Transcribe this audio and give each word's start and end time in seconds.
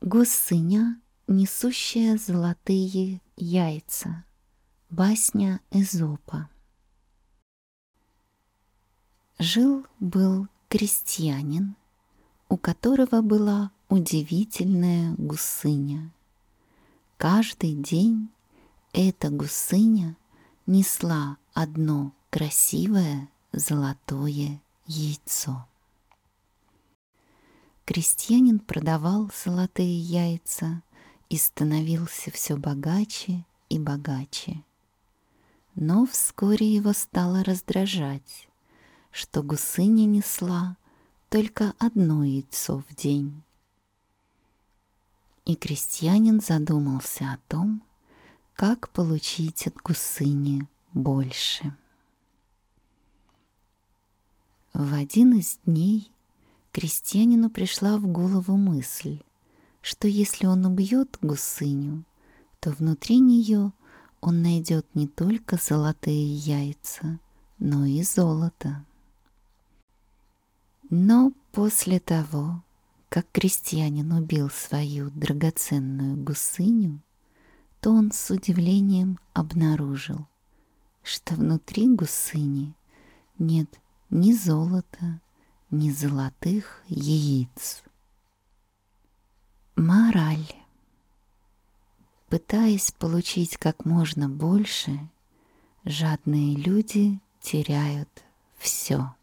Гусыня, 0.00 1.00
несущая 1.26 2.16
золотые 2.16 3.20
яйца. 3.36 4.24
Басня 4.90 5.60
Эзопа. 5.70 6.48
Жил-был 9.38 10.46
крестьянин, 10.68 11.74
у 12.48 12.56
которого 12.56 13.22
была 13.22 13.72
удивительная 13.88 15.14
гусыня. 15.18 16.12
Каждый 17.16 17.74
день 17.74 18.28
эта 18.92 19.30
гусыня 19.30 20.16
несла 20.66 21.38
одно 21.52 22.12
красивое 22.30 23.28
золотое 23.52 24.60
яйцо. 24.86 25.66
Крестьянин 27.84 28.60
продавал 28.60 29.30
золотые 29.44 29.98
яйца 29.98 30.82
и 31.28 31.36
становился 31.36 32.30
все 32.30 32.56
богаче 32.56 33.44
и 33.68 33.78
богаче. 33.78 34.62
Но 35.74 36.06
вскоре 36.06 36.72
его 36.72 36.92
стало 36.92 37.42
раздражать, 37.44 38.48
что 39.10 39.42
гусыня 39.42 40.06
несла 40.06 40.76
только 41.28 41.74
одно 41.78 42.24
яйцо 42.24 42.82
в 42.88 42.94
день. 42.94 43.42
И 45.44 45.56
крестьянин 45.56 46.40
задумался 46.40 47.32
о 47.32 47.38
том, 47.48 47.82
как 48.54 48.88
получить 48.90 49.66
от 49.66 49.76
гусыни 49.76 50.66
больше. 50.94 51.76
В 54.74 54.92
один 54.92 55.34
из 55.34 55.60
дней 55.64 56.10
крестьянину 56.72 57.48
пришла 57.48 57.96
в 57.96 58.08
голову 58.08 58.56
мысль, 58.56 59.20
что 59.80 60.08
если 60.08 60.46
он 60.46 60.66
убьет 60.66 61.16
гусыню, 61.22 62.04
то 62.58 62.72
внутри 62.72 63.20
нее 63.20 63.72
он 64.20 64.42
найдет 64.42 64.84
не 64.96 65.06
только 65.06 65.58
золотые 65.58 66.34
яйца, 66.34 67.20
но 67.60 67.86
и 67.86 68.02
золото. 68.02 68.84
Но 70.90 71.32
после 71.52 72.00
того, 72.00 72.60
как 73.10 73.30
крестьянин 73.30 74.10
убил 74.10 74.50
свою 74.50 75.08
драгоценную 75.10 76.16
гусыню, 76.16 77.00
то 77.80 77.92
он 77.92 78.10
с 78.10 78.28
удивлением 78.28 79.20
обнаружил, 79.34 80.26
что 81.04 81.36
внутри 81.36 81.88
гусыни 81.88 82.74
нет 83.38 83.68
ни 84.14 84.32
золота, 84.32 85.20
ни 85.72 85.90
золотых 85.90 86.84
яиц. 86.86 87.82
Мораль. 89.74 90.46
Пытаясь 92.28 92.92
получить 92.92 93.56
как 93.56 93.84
можно 93.84 94.28
больше, 94.28 95.10
жадные 95.84 96.54
люди 96.54 97.20
теряют 97.40 98.24
все. 98.56 99.16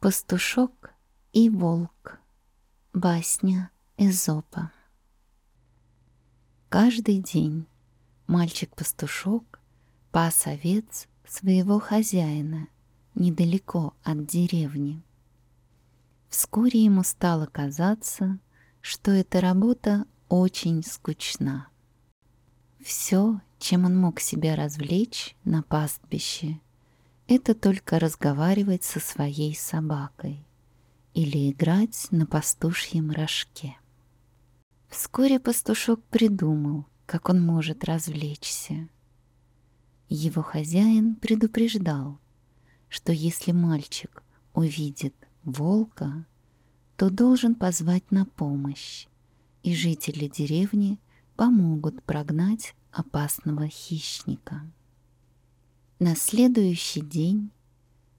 Пастушок 0.00 0.94
и 1.34 1.50
волк. 1.50 2.20
Басня 2.94 3.70
Эзопа. 3.98 4.72
Каждый 6.70 7.18
день 7.18 7.66
мальчик-пастушок 8.32 9.60
пас 10.10 10.46
овец 10.46 11.06
своего 11.28 11.78
хозяина 11.78 12.68
недалеко 13.14 13.94
от 14.02 14.24
деревни. 14.26 15.02
Вскоре 16.30 16.82
ему 16.82 17.02
стало 17.02 17.44
казаться, 17.44 18.38
что 18.80 19.10
эта 19.10 19.42
работа 19.42 20.06
очень 20.30 20.82
скучна. 20.82 21.68
Все, 22.82 23.38
чем 23.58 23.84
он 23.84 23.98
мог 23.98 24.18
себя 24.18 24.56
развлечь 24.56 25.36
на 25.44 25.62
пастбище, 25.62 26.58
это 27.28 27.54
только 27.54 27.98
разговаривать 27.98 28.82
со 28.82 28.98
своей 28.98 29.54
собакой 29.54 30.42
или 31.12 31.50
играть 31.50 32.06
на 32.10 32.24
пастушьем 32.24 33.10
рожке. 33.10 33.76
Вскоре 34.88 35.38
пастушок 35.38 36.02
придумал, 36.04 36.86
как 37.12 37.28
он 37.28 37.44
может 37.44 37.84
развлечься. 37.84 38.88
Его 40.08 40.40
хозяин 40.40 41.14
предупреждал, 41.14 42.18
что 42.88 43.12
если 43.12 43.52
мальчик 43.52 44.22
увидит 44.54 45.14
волка, 45.44 46.24
то 46.96 47.10
должен 47.10 47.54
позвать 47.54 48.10
на 48.10 48.24
помощь, 48.24 49.08
и 49.62 49.74
жители 49.74 50.26
деревни 50.26 50.98
помогут 51.36 52.02
прогнать 52.02 52.74
опасного 52.92 53.68
хищника. 53.68 54.62
На 55.98 56.16
следующий 56.16 57.02
день 57.02 57.50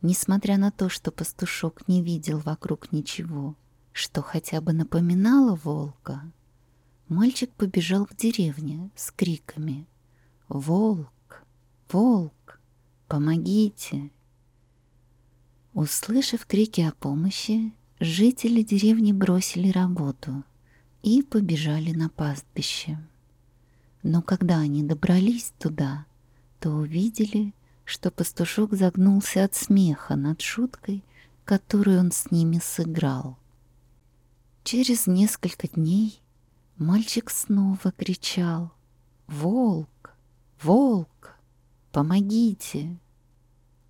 Несмотря 0.00 0.58
на 0.58 0.70
то, 0.70 0.88
что 0.88 1.10
пастушок 1.10 1.88
не 1.88 2.04
видел 2.04 2.38
вокруг 2.38 2.92
ничего, 2.92 3.56
что 3.92 4.22
хотя 4.22 4.60
бы 4.60 4.72
напоминало 4.72 5.56
волка, 5.56 6.30
мальчик 7.08 7.50
побежал 7.52 8.06
к 8.06 8.16
деревне 8.16 8.90
с 8.96 9.10
криками 9.10 9.86
«Волк! 10.48 11.44
Волк! 11.90 12.60
Помогите!». 13.08 14.10
Услышав 15.74 16.46
крики 16.46 16.80
о 16.80 16.92
помощи, 16.92 17.72
жители 18.00 18.62
деревни 18.62 19.12
бросили 19.12 19.70
работу 19.70 20.44
и 21.02 21.22
побежали 21.22 21.92
на 21.92 22.08
пастбище. 22.08 22.98
Но 24.02 24.22
когда 24.22 24.58
они 24.58 24.82
добрались 24.82 25.52
туда, 25.58 26.06
то 26.60 26.70
увидели, 26.70 27.52
что 27.84 28.10
пастушок 28.10 28.72
загнулся 28.74 29.44
от 29.44 29.54
смеха 29.54 30.16
над 30.16 30.40
шуткой, 30.40 31.04
которую 31.44 32.00
он 32.00 32.10
с 32.10 32.30
ними 32.30 32.58
сыграл. 32.62 33.38
Через 34.64 35.06
несколько 35.06 35.68
дней 35.68 36.20
мальчик 36.78 37.30
снова 37.30 37.92
кричал 37.92 38.72
«Волк! 39.26 40.14
Волк! 40.62 41.38
Помогите!» 41.92 42.96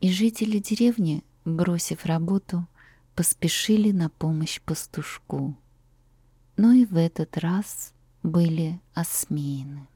И 0.00 0.10
жители 0.10 0.58
деревни, 0.58 1.24
бросив 1.44 2.06
работу, 2.06 2.66
поспешили 3.14 3.92
на 3.92 4.08
помощь 4.08 4.60
пастушку. 4.60 5.56
Но 6.56 6.72
и 6.72 6.84
в 6.84 6.96
этот 6.96 7.38
раз 7.38 7.92
были 8.22 8.80
осмеяны. 8.94 9.86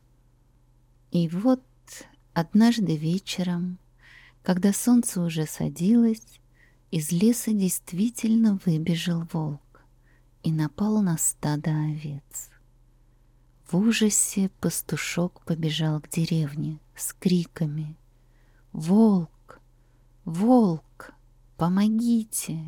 И 1.10 1.28
вот 1.28 1.62
однажды 2.34 2.96
вечером 2.96 3.78
когда 4.46 4.72
солнце 4.72 5.20
уже 5.20 5.44
садилось, 5.44 6.38
из 6.92 7.10
леса 7.10 7.50
действительно 7.50 8.60
выбежал 8.64 9.24
волк 9.32 9.82
и 10.44 10.52
напал 10.52 11.02
на 11.02 11.18
стадо 11.18 11.72
овец. 11.72 12.50
В 13.70 13.76
ужасе 13.78 14.48
пастушок 14.60 15.40
побежал 15.44 16.00
к 16.00 16.08
деревне 16.08 16.78
с 16.94 17.12
криками 17.12 17.96
«Волк! 18.72 19.60
Волк! 20.24 21.12
Помогите!» 21.56 22.62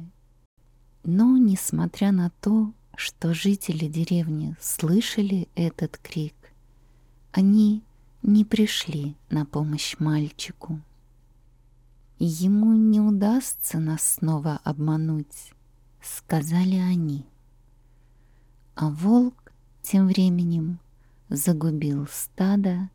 Но, 1.05 1.37
несмотря 1.39 2.11
на 2.11 2.31
то, 2.41 2.73
что 2.97 3.33
жители 3.33 3.87
деревни 3.87 4.57
слышали 4.61 5.49
этот 5.55 5.99
крик, 5.99 6.35
они 7.31 7.85
не 8.23 8.45
пришли 8.45 9.15
на 9.31 9.47
помощь 9.47 9.95
мальчику. 10.01 10.81
Ему 12.19 12.75
не 12.75 13.01
удастся 13.01 13.79
нас 13.79 14.03
снова 14.03 14.61
обмануть, 14.65 15.53
сказали 16.03 16.75
они. 16.75 17.25
А 18.75 18.91
волк 18.91 19.53
тем 19.83 20.09
временем 20.09 20.81
загубил 21.29 22.07
стадо 22.07 22.91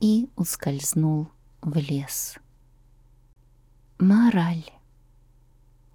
и 0.00 0.28
ускользнул 0.36 1.28
в 1.62 1.76
лес. 1.76 2.36
Мораль. 3.98 4.64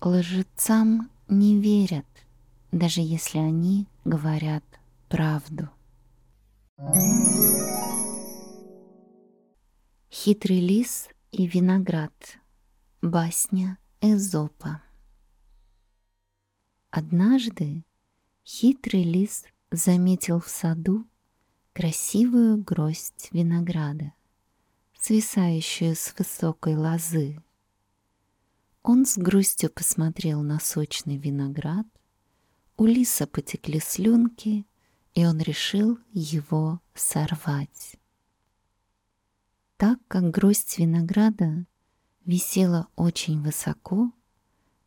Лжецам 0.01 1.11
не 1.27 1.59
верят, 1.59 2.07
даже 2.71 3.01
если 3.01 3.37
они 3.37 3.87
говорят 4.03 4.63
правду. 5.09 5.69
Хитрый 10.09 10.59
лис 10.59 11.07
и 11.31 11.45
виноград– 11.45 12.13
Басня 13.01 13.79
Эзопа 13.99 14.83
Однажды 16.91 17.83
хитрый 18.45 19.01
лис 19.01 19.45
заметил 19.71 20.39
в 20.39 20.47
саду 20.47 21.07
красивую 21.73 22.63
гроздь 22.63 23.29
винограда 23.31 24.13
свисающую 25.01 25.95
с 25.95 26.13
высокой 26.15 26.75
лозы. 26.75 27.41
Он 28.83 29.03
с 29.07 29.18
грустью 29.18 29.71
посмотрел 29.71 30.44
на 30.44 30.59
сочный 30.59 31.18
виноград, 31.18 31.88
у 32.77 32.85
лиса 32.85 33.25
потекли 33.25 33.79
слюнки, 33.79 34.68
и 35.15 35.25
он 35.25 35.39
решил 35.39 35.97
его 36.13 36.81
сорвать. 36.94 37.97
Так 39.77 40.00
как 40.07 40.29
гроздь 40.29 40.77
винограда 40.77 41.65
висела 42.25 42.88
очень 42.95 43.41
высоко, 43.41 44.12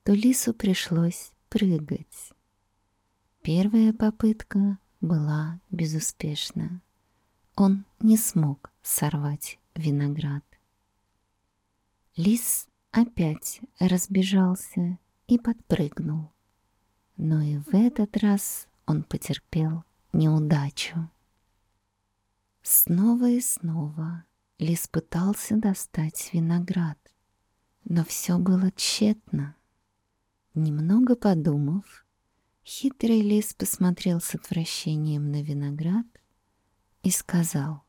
то 0.04 0.12
лису 0.12 0.54
пришлось 0.54 1.32
прыгать. 1.48 2.30
Первая 3.42 3.92
попытка 3.92 4.78
была 5.04 5.60
безуспешна. 5.70 6.80
Он 7.56 7.84
не 8.00 8.16
смог 8.16 8.72
сорвать 8.82 9.58
виноград. 9.74 10.44
Лис 12.16 12.68
опять 12.90 13.60
разбежался 13.78 14.98
и 15.26 15.38
подпрыгнул. 15.38 16.32
Но 17.16 17.42
и 17.42 17.58
в 17.58 17.74
этот 17.74 18.16
раз 18.16 18.66
он 18.86 19.04
потерпел 19.04 19.84
неудачу. 20.12 21.10
Снова 22.62 23.28
и 23.30 23.40
снова 23.40 24.24
лис 24.58 24.88
пытался 24.88 25.56
достать 25.56 26.30
виноград, 26.32 26.98
но 27.84 28.04
все 28.04 28.38
было 28.38 28.70
тщетно. 28.72 29.54
Немного 30.54 31.14
подумав, 31.14 32.03
хитрый 32.64 33.20
лис 33.20 33.52
посмотрел 33.52 34.20
с 34.20 34.34
отвращением 34.34 35.30
на 35.30 35.42
виноград 35.42 36.06
и 37.02 37.10
сказал, 37.10 37.82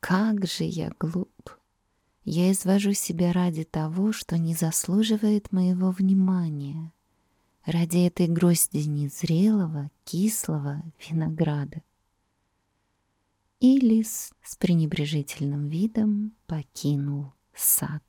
«Как 0.00 0.46
же 0.46 0.64
я 0.64 0.92
глуп! 0.98 1.50
Я 2.24 2.52
извожу 2.52 2.92
себя 2.92 3.32
ради 3.32 3.64
того, 3.64 4.12
что 4.12 4.38
не 4.38 4.54
заслуживает 4.54 5.52
моего 5.52 5.90
внимания, 5.90 6.92
ради 7.64 8.06
этой 8.06 8.28
грозди 8.28 8.86
незрелого, 8.86 9.90
кислого 10.04 10.82
винограда». 11.08 11.82
И 13.60 13.78
лис 13.78 14.32
с 14.42 14.56
пренебрежительным 14.56 15.68
видом 15.68 16.32
покинул 16.46 17.32
сад. 17.54 18.02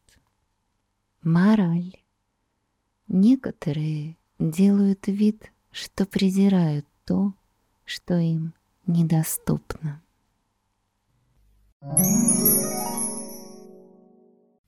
Мораль. 1.21 1.95
Некоторые 3.07 4.17
делают 4.39 5.07
вид, 5.07 5.51
что 5.71 6.05
презирают 6.05 6.85
то, 7.05 7.33
что 7.85 8.15
им 8.17 8.53
недоступно. 8.87 10.01
Thank 11.81 12.79
you. 12.79 12.84